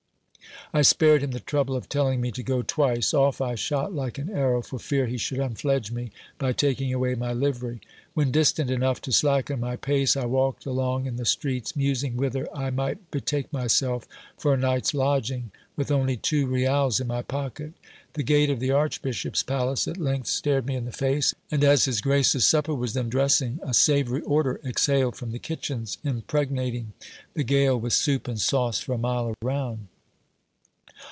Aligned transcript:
I 0.73 0.83
spared 0.83 1.21
him 1.21 1.31
the 1.31 1.41
trouble 1.41 1.75
of 1.75 1.89
telling 1.89 2.21
me 2.21 2.31
to 2.31 2.41
go 2.41 2.61
twice. 2.61 3.13
Off" 3.13 3.41
I 3.41 3.55
shot 3.55 3.93
like 3.93 4.17
an 4.17 4.29
arrow, 4.29 4.61
fcr 4.61 4.79
fear 4.79 5.05
he 5.05 5.17
should 5.17 5.39
unfledge 5.39 5.91
me, 5.91 6.11
by 6.37 6.53
taking 6.53 6.93
away 6.93 7.13
my 7.13 7.33
livery. 7.33 7.81
WTien 8.15 8.31
distant 8.31 8.71
enough 8.71 9.01
to 9.01 9.11
slacken 9.11 9.59
my 9.59 9.75
pace, 9.75 10.15
I 10.15 10.23
walked 10.27 10.65
along 10.65 11.07
in 11.07 11.17
the 11.17 11.25
streets, 11.25 11.75
musing 11.75 12.15
whither 12.15 12.47
I 12.55 12.69
night 12.69 13.11
betake 13.11 13.51
myself 13.51 14.07
for 14.37 14.53
a 14.53 14.57
night's 14.57 14.93
lodging, 14.93 15.51
with 15.75 15.91
only 15.91 16.15
two 16.15 16.47
reals 16.47 17.01
in 17.01 17.07
my 17.07 17.21
pocket 17.21 17.73
The 18.13 18.23
gate 18.23 18.49
of 18.49 18.61
the 18.61 18.71
archbishop's 18.71 19.43
palace 19.43 19.89
at 19.89 19.97
length 19.97 20.27
stared 20.27 20.65
me 20.67 20.77
in 20.77 20.85
the 20.85 20.93
face'; 20.93 21.35
and, 21.49 21.65
as 21.65 21.85
h 21.85 21.95
s 21.95 21.99
grace's 21.99 22.45
supper 22.47 22.73
was 22.73 22.93
then 22.93 23.09
dressing, 23.09 23.59
a 23.61 23.73
savoury 23.73 24.21
odour 24.25 24.61
exhaled 24.63 25.17
from 25.17 25.31
the 25.33 25.39
kitchens, 25.39 25.97
impregnating 26.05 26.93
the 27.33 27.43
gale 27.43 27.77
with 27.77 27.91
soup 27.91 28.25
and 28.29 28.39
sauce 28.39 28.79
for 28.79 28.93
a 28.93 28.97
mile 28.97 29.33
round. 29.43 29.87